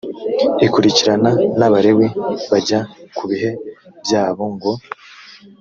[0.65, 2.07] ikurikirana n abalewi
[2.51, 2.79] bajya
[3.17, 3.49] ku bihe
[4.03, 4.71] byabo ngo